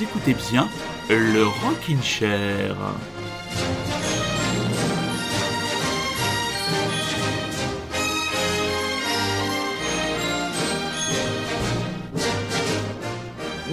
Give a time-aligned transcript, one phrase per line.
[0.00, 0.68] écoutez bien
[1.08, 2.76] le Rockin' Chair.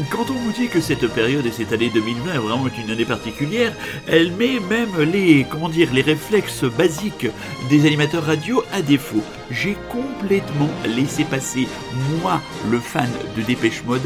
[0.09, 3.05] quand on vous dit que cette période et cette année 2020 est vraiment une année
[3.05, 3.73] particulière,
[4.07, 7.27] elle met même les, comment dire, les réflexes basiques
[7.70, 9.23] des animateurs radio à défaut.
[9.52, 11.67] J'ai complètement laissé passer,
[12.21, 14.02] moi, le fan de Dépêche Mode,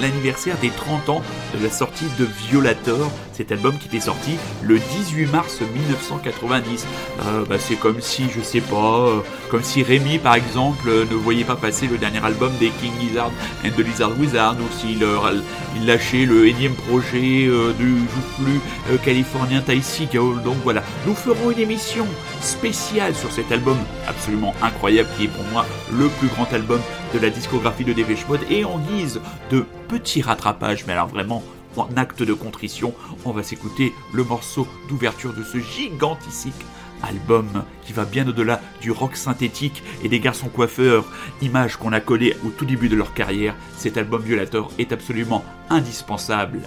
[0.00, 1.22] l'anniversaire des 30 ans
[1.58, 6.86] de la sortie de Violator, cet album qui était sorti le 18 mars 1990.
[7.26, 9.20] Euh, bah, c'est comme si, je sais pas, euh,
[9.50, 13.32] comme si Rémi, par exemple, ne voyait pas passer le dernier album des King Lizard
[13.64, 15.04] and the Lizard Wizard, ou s'il
[15.76, 19.82] il lâchait le énième projet euh, du joufflu euh, californien Ty.
[20.44, 22.06] Donc voilà, nous ferons une émission
[22.40, 26.80] spéciale sur cet album absolument incroyable qui est pour moi le plus grand album
[27.14, 28.40] de la discographie de Depeche Mode.
[28.50, 31.42] Et en guise de petit rattrapage, mais alors vraiment
[31.76, 36.54] en acte de contrition, on va s'écouter le morceau d'ouverture de ce gigantissique
[37.02, 41.04] album qui va bien au-delà du rock synthétique et des garçons coiffeurs,
[41.40, 45.44] image qu'on a collée au tout début de leur carrière, cet album Violator est absolument
[45.70, 46.60] indispensable.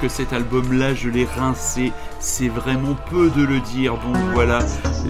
[0.00, 1.92] Que cet album-là, je l'ai rincé.
[2.28, 3.92] C'est vraiment peu de le dire.
[3.92, 4.58] Donc voilà,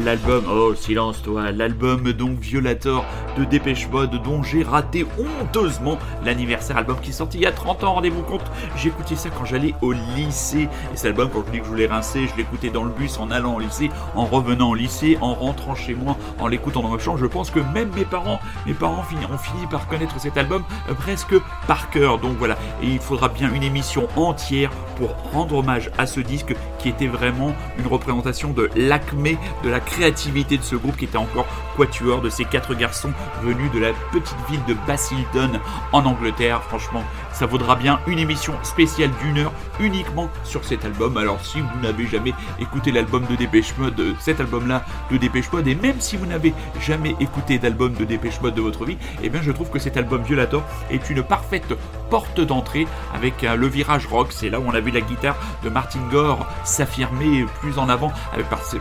[0.04, 0.44] l'album.
[0.52, 1.50] Oh, silence toi.
[1.50, 3.06] L'album donc Violator
[3.38, 6.76] de Dépêche Mode dont j'ai raté honteusement l'anniversaire.
[6.76, 8.44] Album qui est sorti il y a 30 ans, rendez-vous compte.
[8.84, 10.68] Écouté ça quand j'allais au lycée.
[10.92, 13.18] Et cet album, quand je dis que je l'ai rincé, je l'écoutais dans le bus
[13.18, 16.90] en allant au lycée, en revenant au lycée, en rentrant chez moi, en l'écoutant dans
[16.90, 17.18] ma chambre.
[17.18, 20.62] Je pense que même mes parents, mes parents ont fini par connaître cet album
[20.98, 21.34] presque
[21.66, 22.18] par cœur.
[22.18, 22.58] Donc voilà.
[22.82, 27.05] Et il faudra bien une émission entière pour rendre hommage à ce disque qui était
[27.08, 32.20] vraiment une représentation de l'acmé de la créativité de ce groupe qui était encore quatuor
[32.20, 33.12] de ces quatre garçons
[33.42, 35.60] venus de la petite ville de Basildon
[35.92, 36.62] en Angleterre.
[36.62, 37.04] Franchement,
[37.36, 41.18] ça vaudra bien une émission spéciale d'une heure uniquement sur cet album.
[41.18, 45.52] Alors si vous n'avez jamais écouté l'album de Dépêche Mode, euh, cet album-là de Dépêche
[45.52, 48.96] Mode, et même si vous n'avez jamais écouté d'album de Dépêche Mode de votre vie,
[49.22, 51.74] eh bien je trouve que cet album Violator est une parfaite
[52.08, 54.28] porte d'entrée avec le virage rock.
[54.30, 58.12] C'est là où on a vu la guitare de Martin Gore s'affirmer plus en avant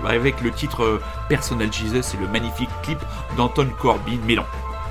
[0.08, 3.00] avec, le titre euh, Personal Jesus et le magnifique clip
[3.36, 4.20] d'Anton Corbin.
[4.26, 4.36] Mais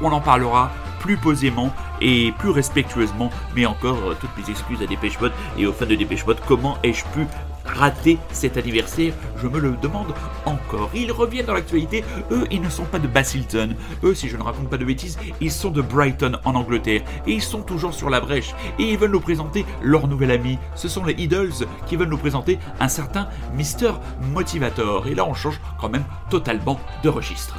[0.01, 0.71] on en parlera
[1.05, 1.71] plus posément
[2.01, 3.31] et plus respectueusement.
[3.55, 6.39] Mais encore, euh, toutes mes excuses à Dépêche Mode et aux fans de Dépêche Mode.
[6.49, 7.27] Comment ai-je pu
[7.67, 9.13] rater cet anniversaire?
[9.37, 10.15] Je me le demande
[10.47, 10.89] encore.
[10.95, 12.03] Ils reviennent dans l'actualité.
[12.31, 13.75] Eux, ils ne sont pas de Bassilton.
[14.03, 17.03] Eux, si je ne raconte pas de bêtises, ils sont de Brighton en Angleterre.
[17.27, 18.55] Et ils sont toujours sur la brèche.
[18.79, 20.59] Et ils veulent nous présenter leur nouvel ami.
[20.75, 21.53] Ce sont les Idols
[21.87, 23.93] qui veulent nous présenter un certain Mr.
[24.33, 25.07] Motivator.
[25.07, 27.59] Et là, on change quand même totalement de registre.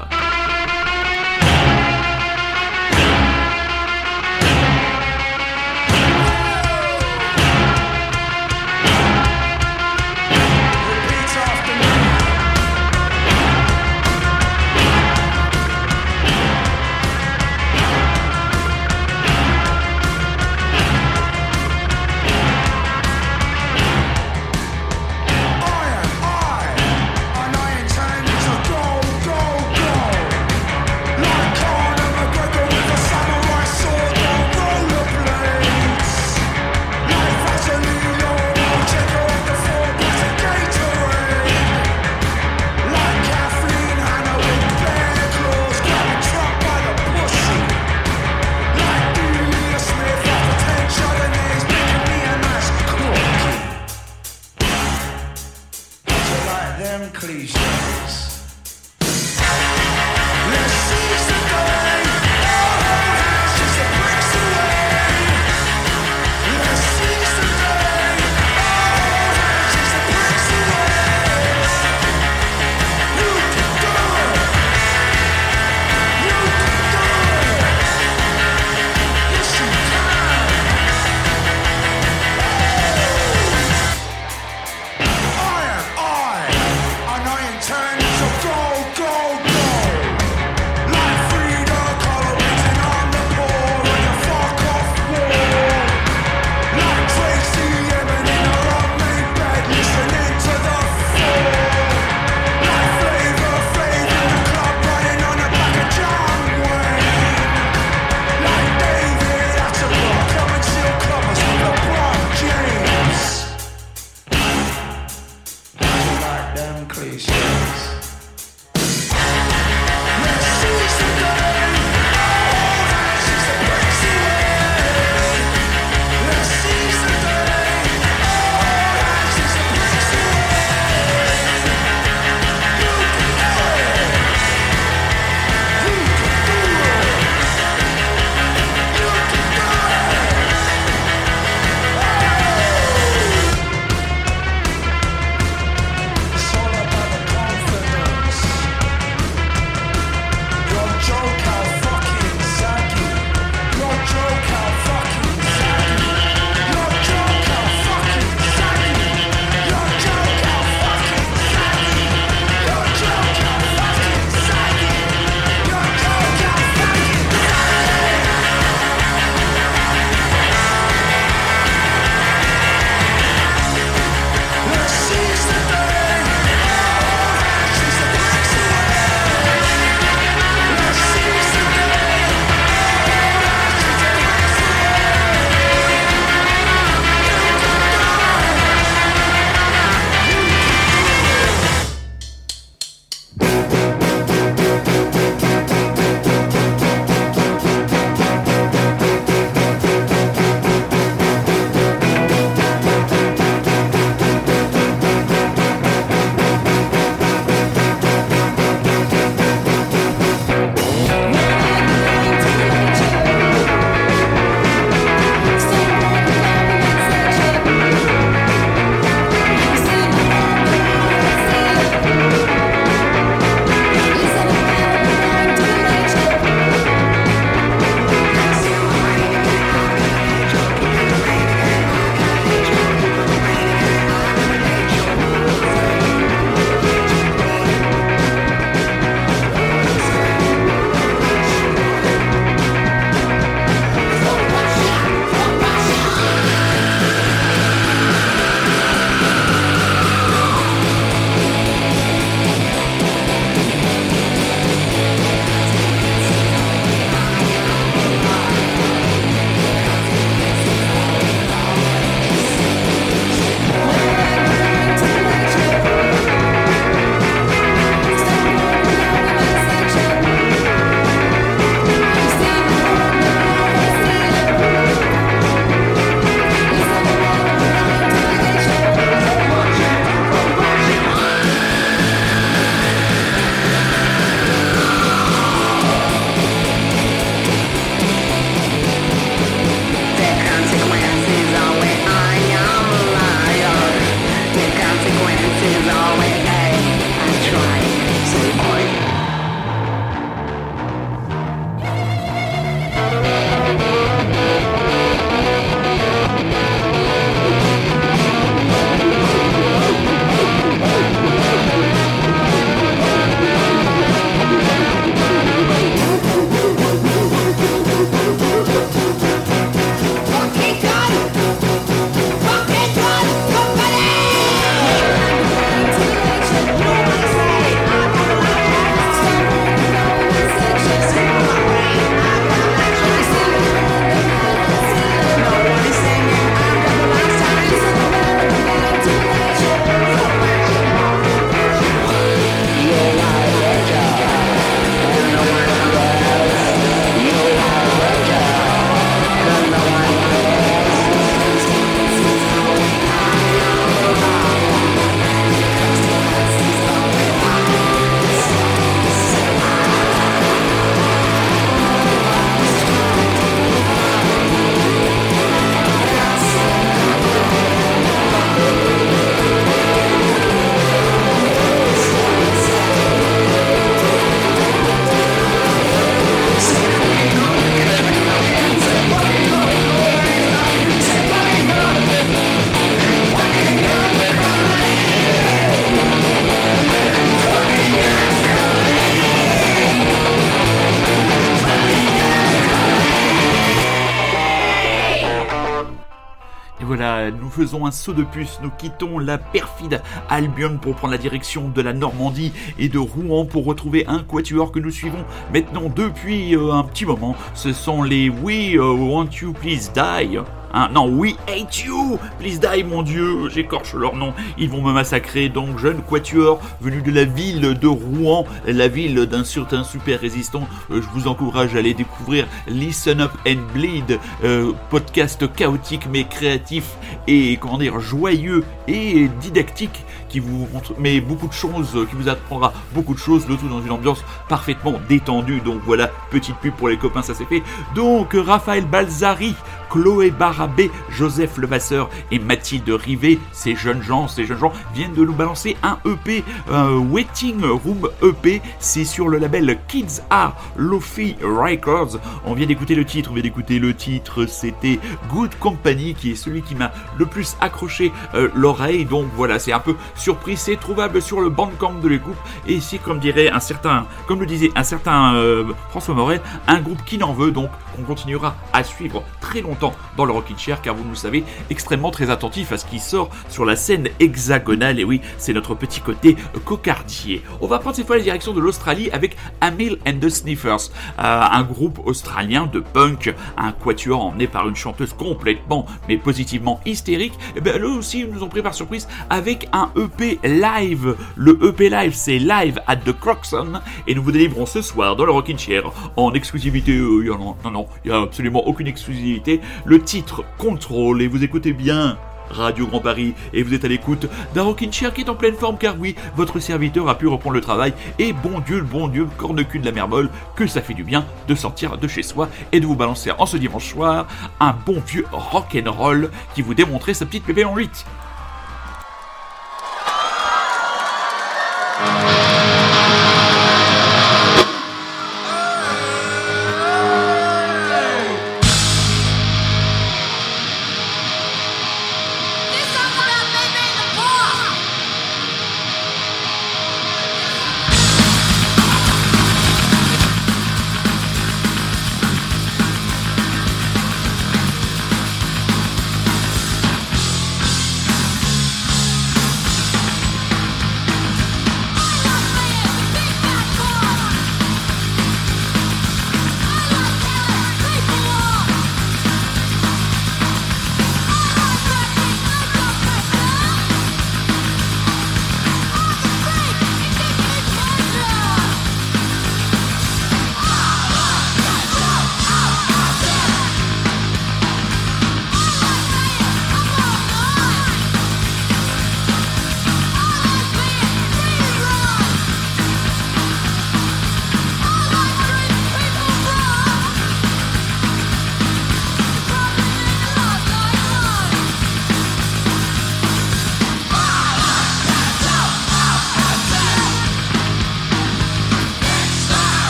[397.56, 401.82] Faisons un saut de puce, nous quittons la perfide Albion pour prendre la direction de
[401.82, 406.74] la Normandie et de Rouen pour retrouver un quatuor que nous suivons maintenant depuis euh,
[406.74, 407.36] un petit moment.
[407.54, 410.40] Ce sont les We euh, Want You Please Die.
[410.78, 414.92] Hein, non, We Hate You Please Die, mon dieu, j'écorche leur nom, ils vont me
[414.92, 415.48] massacrer.
[415.48, 420.68] Donc, jeune quatuor venu de la ville de Rouen, la ville d'un certain super résistant,
[420.92, 426.26] euh, je vous encourage à aller découvrir Listen Up and Bleed, euh, podcast chaotique mais
[426.26, 432.18] créatif et, comment dire, joyeux et didactique qui vous montre mais beaucoup de choses, qui
[432.18, 435.62] vous apprendra beaucoup de choses, le tout dans une ambiance parfaitement détendue.
[435.62, 437.64] Donc voilà, petite pub pour les copains, ça c'est fait.
[437.96, 439.56] Donc Raphaël Balzari,
[439.90, 445.26] Chloé Barabé, Joseph Levasseur et Mathilde Rivet, ces jeunes gens, ces jeunes gens viennent de
[445.26, 451.36] nous balancer un EP, un Waiting Room EP, c'est sur le label Kids Are Lofi
[451.42, 452.20] Records.
[452.46, 455.00] On vient d'écouter le titre, on vient d'écouter le titre, c'était
[455.30, 459.06] Good Company qui est celui qui m'a le plus accroché euh, l'oreille.
[459.06, 462.38] Donc voilà, c'est un peu surpris, c'est trouvable sur le Bandcamp de l'écoute
[462.68, 466.80] et ici comme dirait un certain, comme le disait un certain euh, François Morel, un
[466.80, 469.75] groupe qui n'en veut donc on continuera à suivre très longtemps
[470.18, 473.30] dans le Rockin' Chair car vous nous savez extrêmement très attentif à ce qui sort
[473.50, 477.42] sur la scène hexagonale et oui c'est notre petit côté cocardier.
[477.62, 481.42] On va prendre cette fois la direction de l'Australie avec Amil and the Sniffers, euh,
[481.52, 487.34] un groupe australien de punk, un quatuor emmené par une chanteuse complètement mais positivement hystérique.
[487.56, 491.16] Et bien eux aussi ils nous ont pris par surprise avec un EP live.
[491.36, 495.26] Le EP live c'est Live at the Croxon et nous vous délivrons ce soir dans
[495.26, 495.84] le Rockin' Chair
[496.16, 496.94] en exclusivité.
[496.98, 499.62] Euh, non non il n'y a absolument aucune exclusivité.
[499.86, 502.18] Le titre Contrôle, et vous écoutez bien
[502.50, 505.56] Radio Grand Paris et vous êtes à l'écoute d'un Rockin' Chair qui est en pleine
[505.56, 509.08] forme car oui, votre serviteur a pu reprendre le travail et bon Dieu, le bon
[509.08, 512.50] Dieu, corne-cul de la mermole, que ça fait du bien de sortir de chez soi
[512.72, 514.28] et de vous balancer en ce dimanche soir
[514.60, 518.06] un bon vieux rock'n'roll qui vous démontrait sa petite pépé en 8.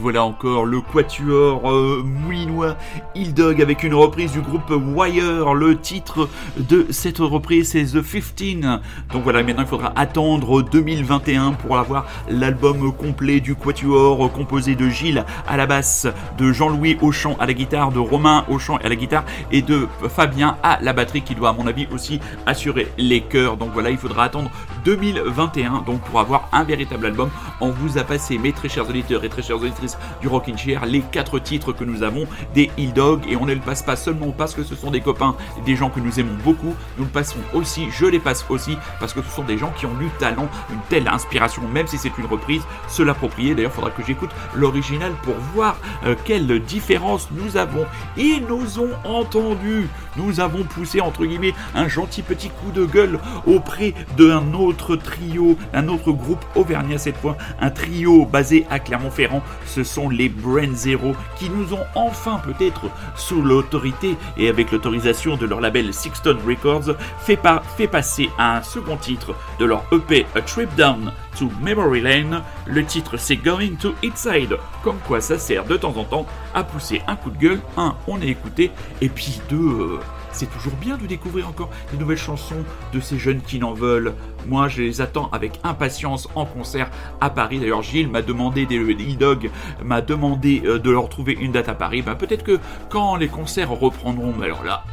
[0.00, 2.76] Voilà encore le quatuor euh, moulinois
[3.14, 5.52] Il Dog avec une reprise du groupe Wire.
[5.52, 8.80] Le titre de cette reprise c'est The 15.
[9.12, 14.88] Donc voilà, maintenant il faudra attendre 2021 pour avoir l'album complet du quatuor composé de
[14.88, 16.06] Gilles à la basse,
[16.38, 19.24] de Jean-Louis au chant à la guitare, de Romain au chant et à la guitare
[19.52, 23.58] et de Fabien à la batterie qui doit à mon avis aussi assurer les chœurs.
[23.58, 24.50] Donc voilà, il faudra attendre
[24.86, 27.28] 2021 donc pour avoir un véritable album.
[27.60, 29.89] On vous a passé mes très chers auditeurs et très chères auditrices
[30.20, 33.54] du Rockin' Chair, les quatre titres que nous avons des Hill Dog et on ne
[33.54, 36.36] le passe pas seulement parce que ce sont des copains, des gens que nous aimons
[36.44, 39.72] beaucoup, nous le passons aussi, je les passe aussi parce que ce sont des gens
[39.76, 43.54] qui ont du talent, une telle inspiration, même si c'est une reprise, se l'approprier.
[43.54, 47.86] D'ailleurs, il faudra que j'écoute l'original pour voir euh, quelle différence nous avons.
[48.16, 53.18] Ils nous ont entendus, nous avons poussé entre guillemets un gentil petit coup de gueule
[53.46, 59.42] auprès d'un autre trio, un autre groupe auvergnat cette fois, un trio basé à Clermont-Ferrand
[59.82, 65.46] sont les Brain Zero qui nous ont enfin peut-être sous l'autorité et avec l'autorisation de
[65.46, 67.38] leur label Sixton Records fait,
[67.86, 72.42] passer un second titre de leur EP A Trip Down to Memory Lane.
[72.66, 74.56] Le titre c'est Going to Inside.
[74.82, 77.60] Comme quoi ça sert de temps en temps à pousser un coup de gueule.
[77.76, 79.56] Un, on est écouté et puis deux...
[79.56, 79.98] Euh,
[80.40, 84.14] c'est toujours bien de découvrir encore des nouvelles chansons de ces jeunes qui n'en veulent.
[84.48, 87.60] Moi, je les attends avec impatience en concert à Paris.
[87.60, 89.50] D'ailleurs, Gilles m'a demandé, des E-Dog
[89.84, 92.00] m'a demandé euh, de leur trouver une date à Paris.
[92.00, 94.84] Ben, peut-être que quand les concerts reprendront, mais alors là,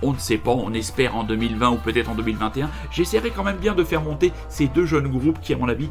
[0.00, 2.70] on ne sait pas, on espère en 2020 ou peut-être en 2021.
[2.90, 5.90] J'essaierai quand même bien de faire monter ces deux jeunes groupes qui, à mon avis,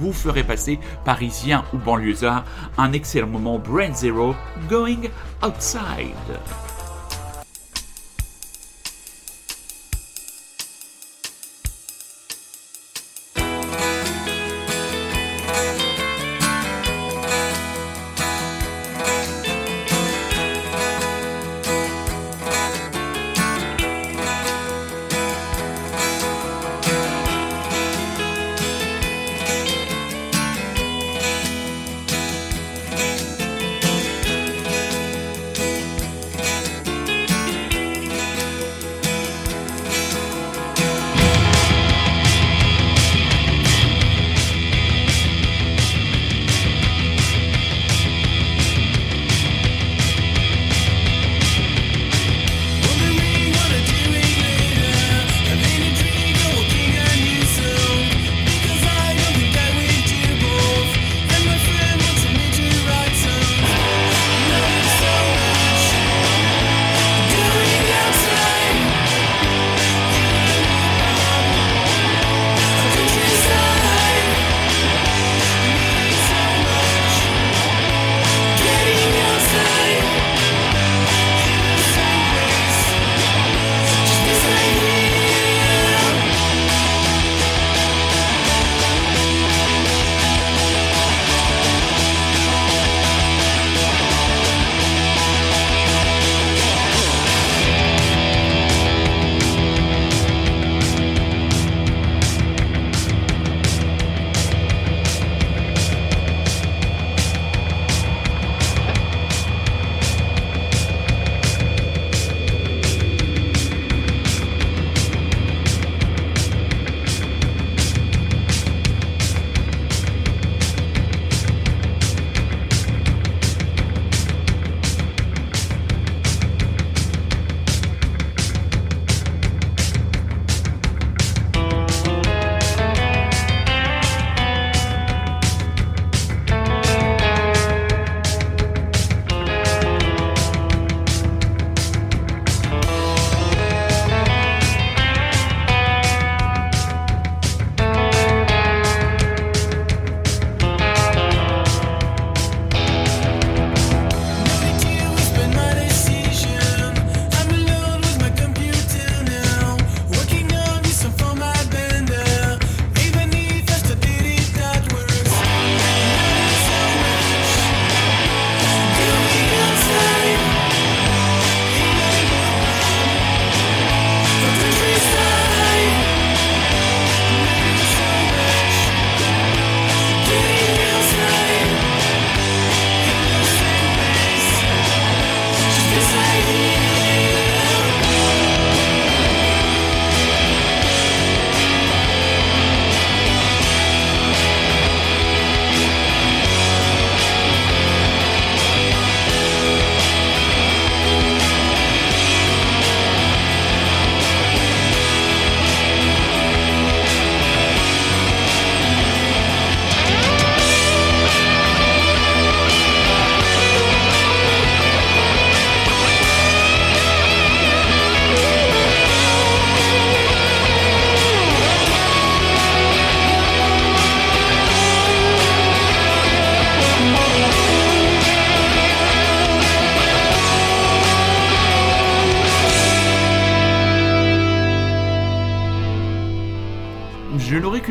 [0.00, 2.44] vous feraient passer, parisiens ou banlieusards,
[2.78, 4.34] un excellent moment Brand Zero,
[4.68, 5.08] Going
[5.44, 6.16] Outside.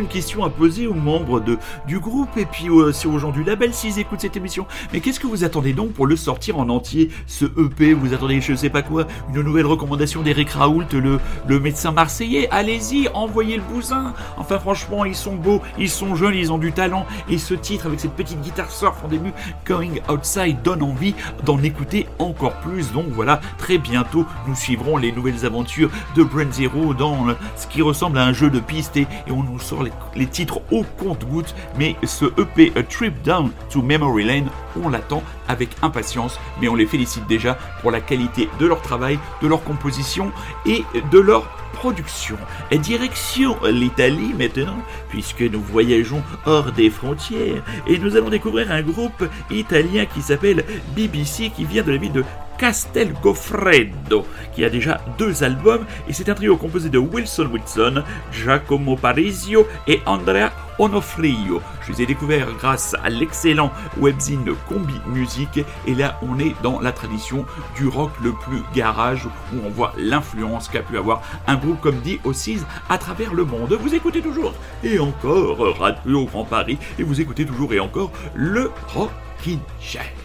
[0.04, 3.74] Question à poser aux membres de, du groupe et puis aussi aux gens du label
[3.74, 4.68] s'ils écoutent cette émission.
[4.94, 8.42] Mais qu'est-ce que vous attendez donc pour le sortir en entier, ce EP Vous attendez,
[8.42, 12.48] je sais pas quoi, une nouvelle recommandation d'Eric Raoult, le, le médecin marseillais?
[12.52, 14.14] Allez-y, envoyez le bousin.
[14.38, 17.06] Enfin, franchement, ils sont beaux, ils sont jeunes, ils ont du talent.
[17.30, 19.32] Et ce titre avec cette petite guitare surf en début,
[19.66, 22.92] Going Outside, donne envie d'en écouter encore plus.
[22.92, 27.82] Donc voilà, très bientôt, nous suivrons les nouvelles aventures de Brand Zero dans ce qui
[27.82, 29.84] ressemble à un jeu de piste et, on nous sort
[30.16, 31.56] les, titres au compte-gouttes.
[31.78, 34.50] Mais ce EP A Trip Down to Memory Lane,
[34.84, 39.20] on l'attend avec impatience, mais on les félicite déjà pour la qualité de leur travail,
[39.42, 40.32] de leur composition
[40.66, 42.38] et de leur production.
[42.72, 44.78] Direction l'Italie maintenant,
[45.10, 50.64] puisque nous voyageons hors des frontières, et nous allons découvrir un groupe italien qui s'appelle
[50.96, 52.24] BBC, qui vient de la ville de
[52.58, 58.04] Castel Goffredo, qui a déjà deux albums, et c'est un trio composé de Wilson Wilson,
[58.32, 61.62] Giacomo Parisio et Andrea Onofrio.
[61.86, 66.80] Je les ai découverts grâce à l'excellent webzine Combi Music, et là on est dans
[66.80, 71.56] la tradition du rock le plus garage, où on voit l'influence qu'a pu avoir un
[71.56, 73.78] groupe comme dit Ossies à travers le monde.
[73.82, 78.72] Vous écoutez toujours et encore Radio Grand Paris, et vous écoutez toujours et encore le
[78.94, 80.25] Rockin' Chair.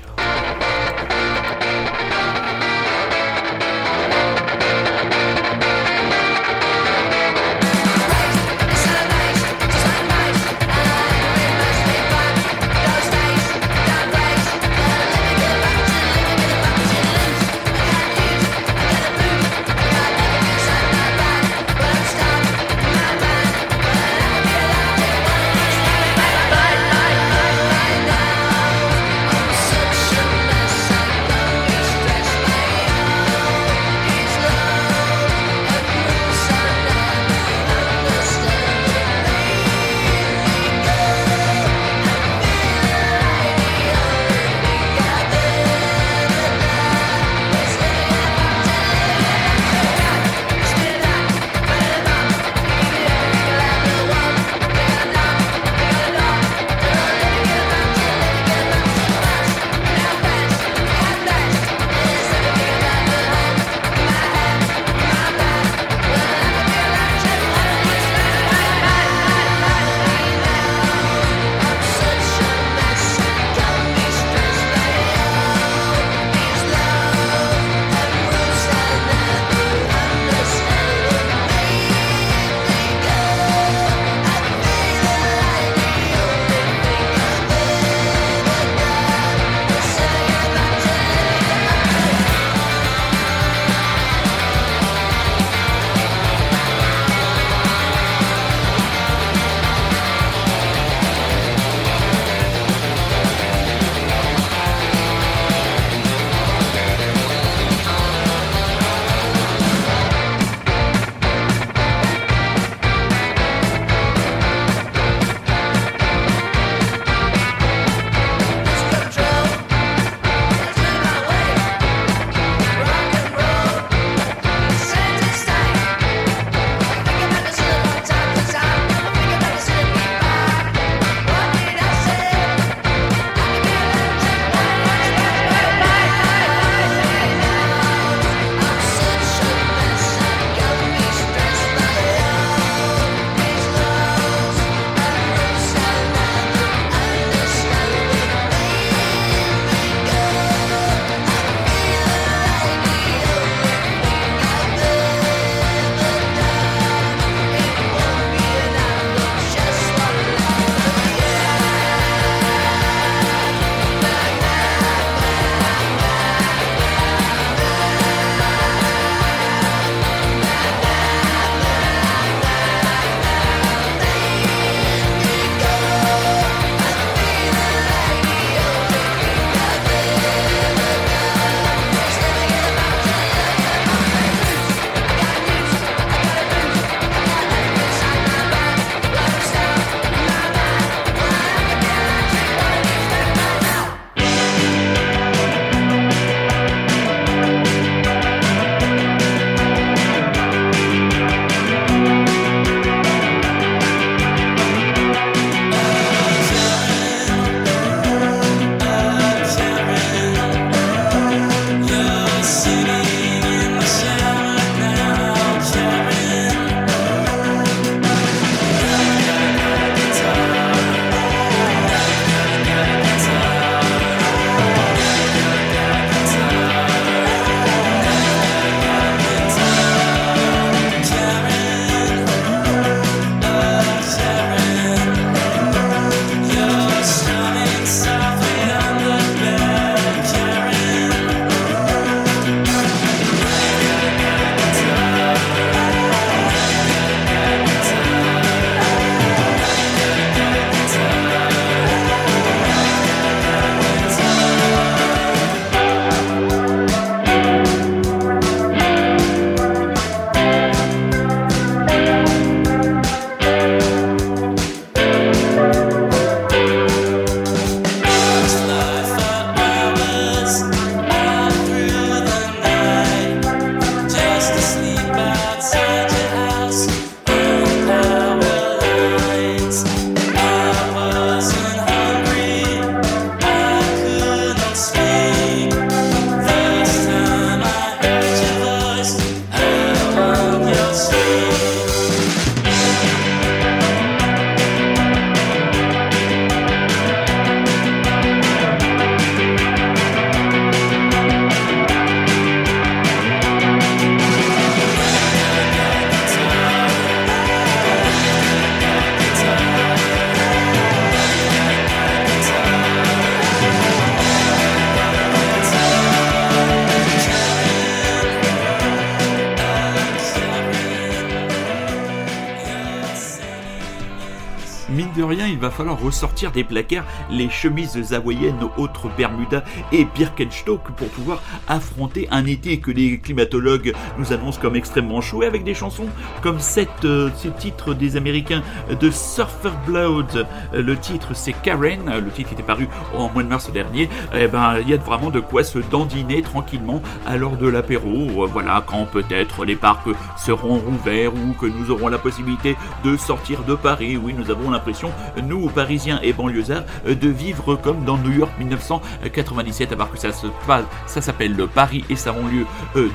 [326.10, 332.78] Ressortir des placards les chemises hawaïennes, autres Bermuda et Birkenstock pour pouvoir affronter un été
[332.78, 336.08] que les climatologues nous annoncent comme extrêmement chaud avec des chansons
[336.42, 338.62] comme cette, euh, ce titre des Américains
[339.00, 340.46] de Surfer Blood.
[340.74, 344.08] Euh, le titre c'est Karen, le titre était paru en mois de mars dernier.
[344.34, 348.46] Eh ben, il y a vraiment de quoi se dandiner tranquillement à l'heure de l'apéro.
[348.48, 350.08] Voilà, quand peut-être les parcs
[350.50, 354.16] seront rouverts ou que nous aurons la possibilité de sortir de Paris.
[354.16, 355.12] Oui, nous avons l'impression,
[355.44, 360.32] nous, Parisiens et banlieusards, de vivre comme dans New York 1997, à part que ça
[360.32, 362.66] se passe, ça s'appelle le Paris et ça lieu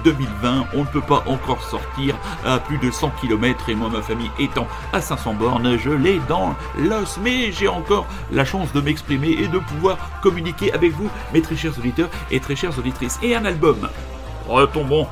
[0.05, 0.67] 2020.
[0.75, 2.15] On ne peut pas encore sortir
[2.45, 6.21] à plus de 100 km et moi, ma famille étant à 500 bornes, je l'ai
[6.29, 7.19] dans l'os.
[7.21, 11.57] Mais j'ai encore la chance de m'exprimer et de pouvoir communiquer avec vous, mes très
[11.57, 13.19] chers auditeurs et très chères auditrices.
[13.21, 13.89] Et un album.
[14.47, 15.07] Retombons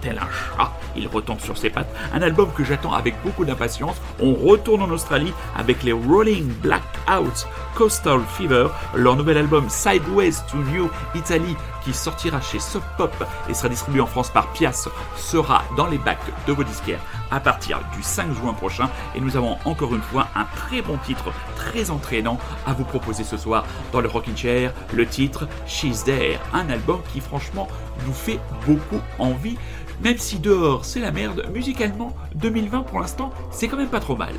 [0.00, 1.92] tel un chat, il retombe sur ses pattes.
[2.12, 3.96] Un album que j'attends avec beaucoup d'impatience.
[4.20, 10.58] On retourne en Australie avec les Rolling Blackouts Coastal Fever, leur nouvel album Sideways to
[10.58, 13.12] New Italy qui sortira chez Soft Pop
[13.48, 17.40] et sera distribué en France par Pias sera dans les bacs de vos disquaires à
[17.40, 21.32] partir du 5 juin prochain et nous avons encore une fois un très bon titre
[21.56, 26.38] très entraînant à vous proposer ce soir dans le Rockin' Chair, le titre She's There,
[26.52, 27.68] un album qui franchement
[28.06, 29.58] nous fait beaucoup envie.
[30.02, 34.16] Même si dehors c'est la merde, musicalement 2020 pour l'instant c'est quand même pas trop
[34.16, 34.34] mal.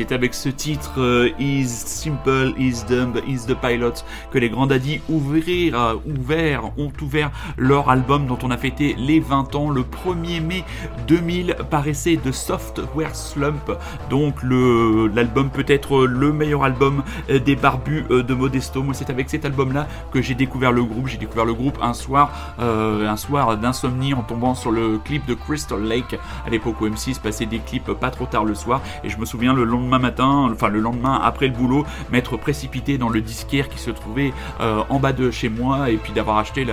[0.00, 4.66] C'est avec ce titre euh, Is Simple, Is Dumb, Is the Pilot que les Grands
[4.66, 9.68] Daddy ouvert, ont ouvert leur album dont on a fêté les 20 ans.
[9.68, 10.64] Le 1er mai
[11.06, 13.70] 2000 paraissait de Software Slump,
[14.08, 18.82] donc l'album peut-être le meilleur album euh, des barbus euh, de Modesto.
[18.82, 21.08] Moi, c'est avec cet album-là que j'ai découvert le groupe.
[21.08, 25.34] J'ai découvert le groupe un soir, un soir d'insomnie en tombant sur le clip de
[25.34, 28.80] Crystal Lake à l'époque où M6 passait des clips pas trop tard le soir.
[29.04, 29.64] Et je me souviens le
[29.98, 34.32] matin, enfin le lendemain après le boulot, m'être précipité dans le disquaire qui se trouvait
[34.60, 36.66] euh, en bas de chez moi et puis d'avoir acheté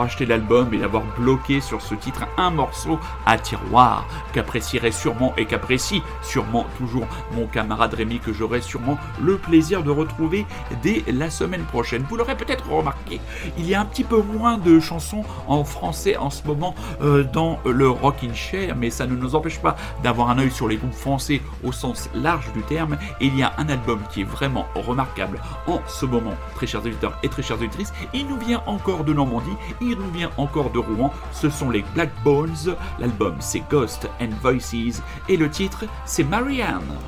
[0.00, 5.46] acheté l'album et d'avoir bloqué sur ce titre un morceau à tiroir qu'apprécierait sûrement et
[5.46, 10.46] qu'apprécie sûrement toujours mon camarade Rémi que j'aurai sûrement le plaisir de retrouver
[10.82, 12.04] dès la semaine prochaine.
[12.08, 13.20] Vous l'aurez peut-être remarqué,
[13.58, 17.24] il y a un petit peu moins de chansons en français en ce moment euh,
[17.24, 20.76] dans le Rockin' Chair, mais ça ne nous empêche pas d'avoir un œil sur les
[20.76, 22.96] groupes français au sens large du terme.
[23.20, 27.18] Il y a un album qui est vraiment remarquable en ce moment, très chers auditeurs
[27.22, 27.92] et très chères auditrices.
[28.12, 31.12] Il nous vient encore de Normandie, il nous vient encore de Rouen.
[31.32, 32.76] Ce sont les Black Bones.
[32.98, 36.98] L'album c'est Ghost and Voices et le titre c'est Marianne.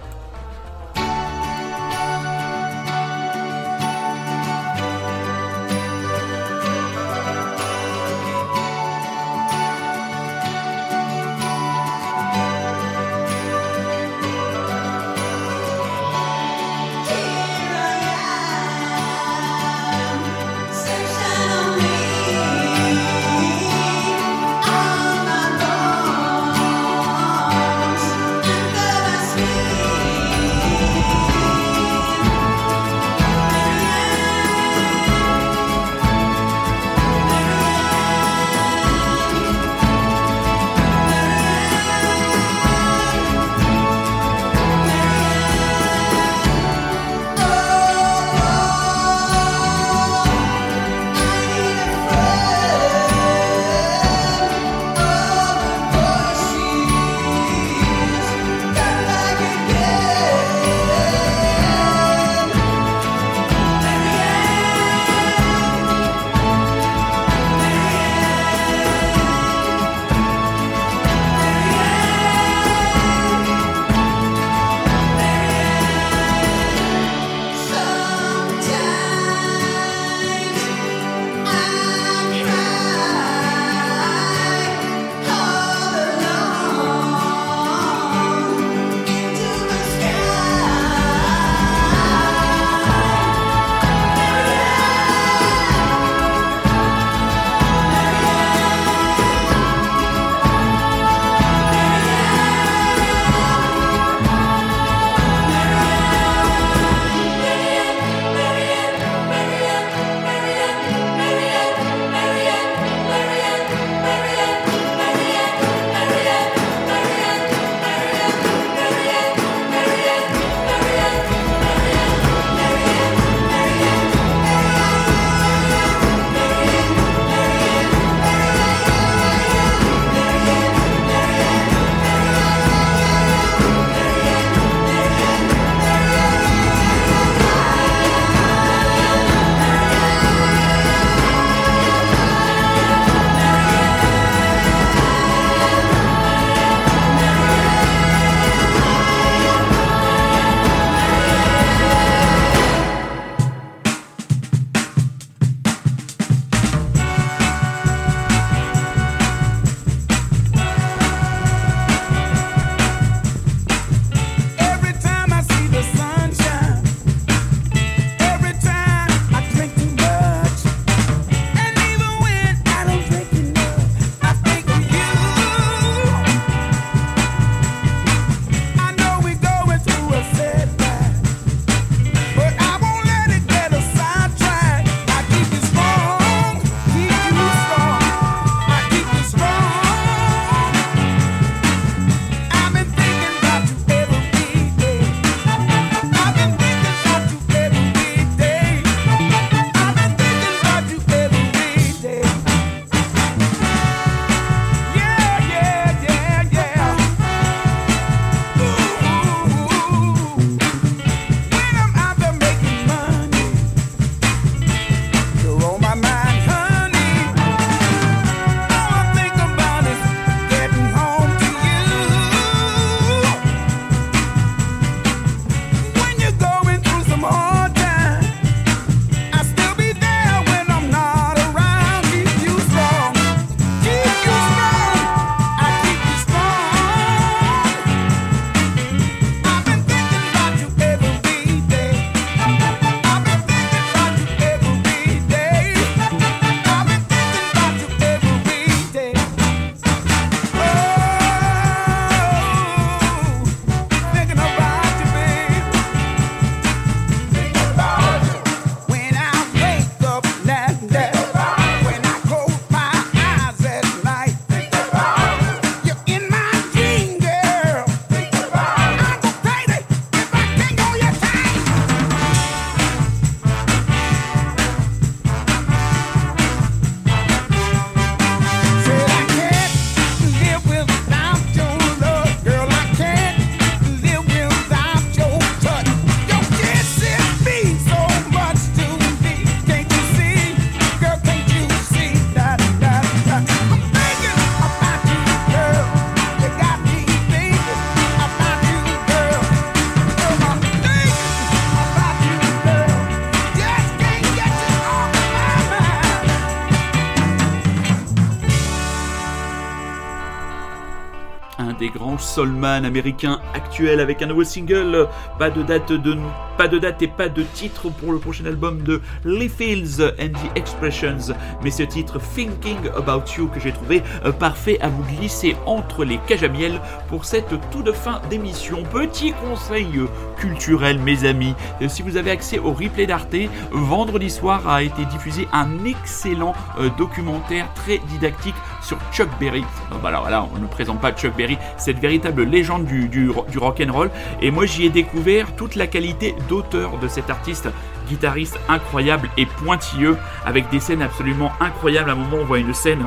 [312.35, 315.09] Soulman américain actuel avec un nouveau single.
[315.39, 316.17] Pas de date de
[316.57, 320.29] pas de date et pas de titre pour le prochain album de Lee Fields and
[320.29, 325.03] the Expressions, mais ce titre Thinking About You que j'ai trouvé euh, parfait à vous
[325.05, 328.83] glisser entre les cages à miel pour cette toute fin d'émission.
[328.85, 329.89] Petit conseil
[330.37, 333.35] culturel, mes amis, euh, si vous avez accès au replay d'Arte,
[333.71, 339.65] vendredi soir a été diffusé un excellent euh, documentaire très didactique sur Chuck Berry.
[340.05, 343.83] Alors là, on ne présente pas Chuck Berry, cette véritable légende du, du, du rock
[343.87, 344.11] and roll.
[344.41, 347.69] Et moi, j'y ai découvert toute la qualité d'auteur de cet artiste
[348.09, 352.11] guitariste incroyable et pointilleux, avec des scènes absolument incroyables.
[352.11, 353.07] À un moment, on voit une scène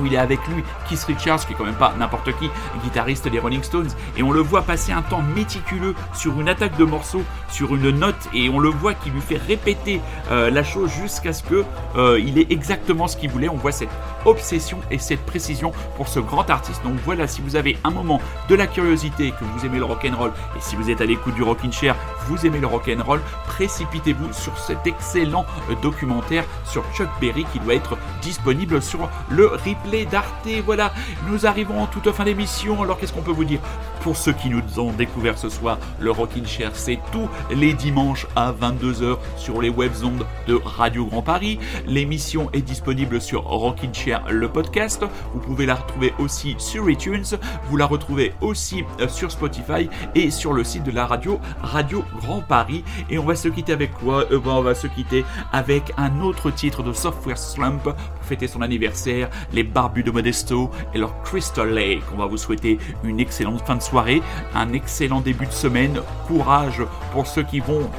[0.00, 2.50] où il est avec lui Keith Richards, qui est quand même pas n'importe qui,
[2.82, 6.76] guitariste des Rolling Stones, et on le voit passer un temps méticuleux sur une attaque
[6.76, 10.64] de morceaux, sur une note, et on le voit qui lui fait répéter euh, la
[10.64, 11.64] chose jusqu'à ce que
[11.96, 13.48] euh, il ait exactement ce qu'il voulait.
[13.48, 13.90] On voit cette
[14.24, 16.82] obsession et cette précision pour ce grand artiste.
[16.82, 20.06] Donc voilà, si vous avez un moment de la curiosité, que vous aimez le rock
[20.10, 22.88] and roll, et si vous êtes à l'écoute du Rockin' Chair, vous aimez le rock
[22.88, 28.80] and roll, précipitez-vous sur cet excellent euh, documentaire sur Chuck Berry qui doit être disponible
[28.82, 29.74] sur le replay
[30.10, 30.48] d'Arte.
[30.64, 30.92] Voilà,
[31.28, 32.82] nous arrivons en toute fin d'émission.
[32.82, 33.60] Alors qu'est-ce qu'on peut vous dire?
[34.00, 38.26] Pour ceux qui nous ont découvert ce soir, le Rockin' Chair, c'est tous les dimanches
[38.36, 41.58] à 22h sur les webzondes de Radio Grand Paris.
[41.86, 45.04] L'émission est disponible sur Rockin' Chair, le podcast.
[45.32, 47.24] Vous pouvez la retrouver aussi sur iTunes.
[47.68, 52.04] Vous la retrouvez aussi euh, sur Spotify et sur le site de la radio Radio
[52.20, 52.84] Grand Paris.
[53.10, 54.24] Et on va se quitter avec quoi?
[54.30, 57.88] Euh, On va se quitter avec un autre titre de Software Slump
[58.24, 62.02] fêter son anniversaire, les Barbus de Modesto et leur Crystal Lake.
[62.14, 64.22] On va vous souhaiter une excellente fin de soirée,
[64.54, 66.00] un excellent début de semaine.
[66.26, 67.90] Courage pour ceux qui vont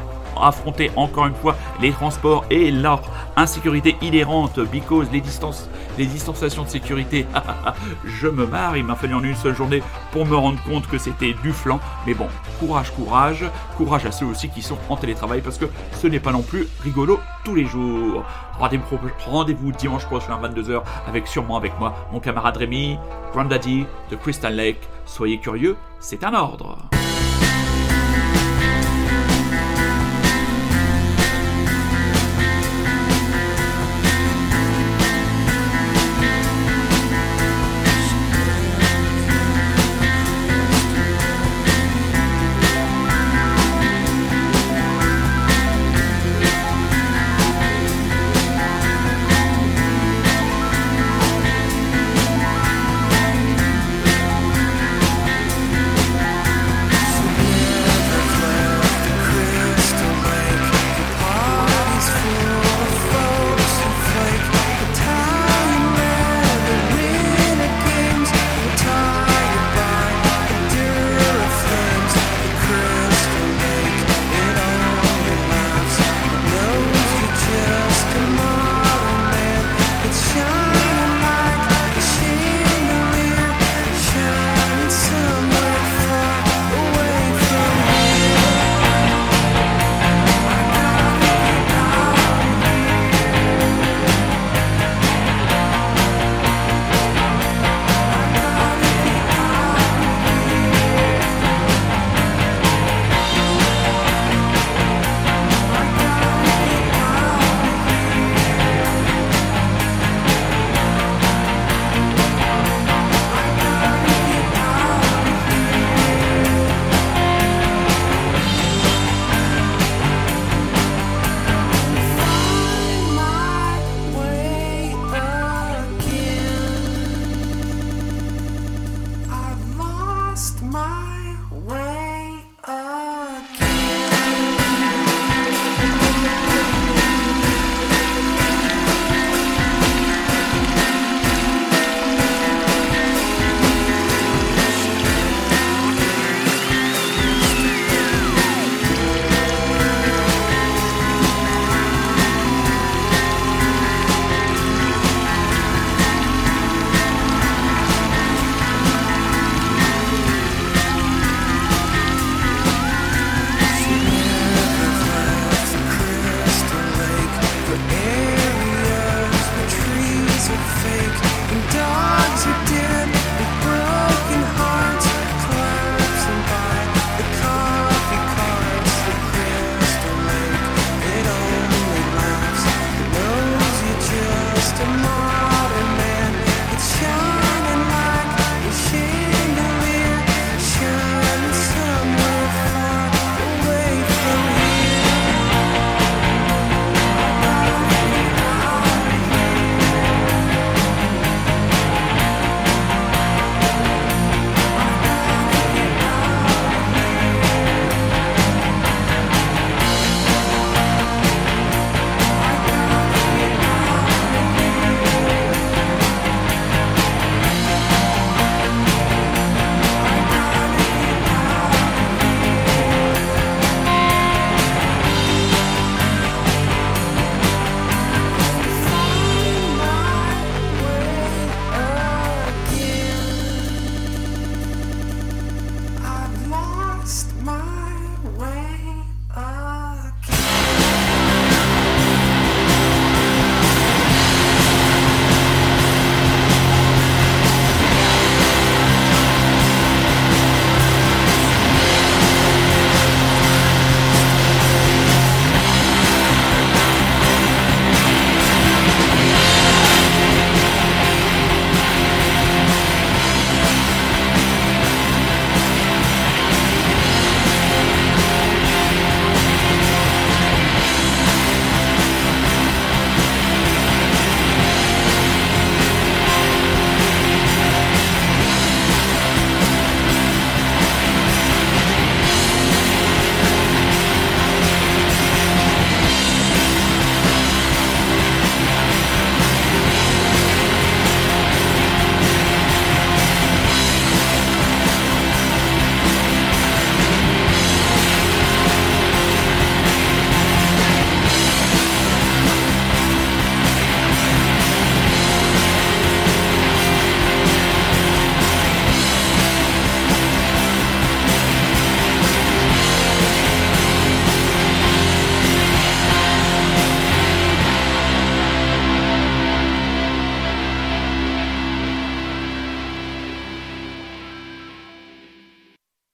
[0.41, 2.45] affronter encore une fois les transports.
[2.49, 3.01] Et leur
[3.35, 7.25] insécurité inhérente because les distances les distanciations de sécurité.
[8.05, 9.81] Je me marre il m'a fallu en une seule journée
[10.11, 11.79] pour me rendre compte que c'était du flanc.
[12.05, 12.27] Mais bon
[12.59, 13.45] courage courage.
[13.77, 16.67] Courage à ceux aussi qui sont en télétravail parce que ce n'est pas non plus
[16.83, 18.23] rigolo tous les jours.
[18.59, 22.97] Rendez-vous rendez dimanche prochain à 22h avec sûrement avec moi mon camarade Rémi
[23.33, 24.81] Grandaddy de Crystal Lake.
[25.05, 26.77] Soyez curieux c'est un ordre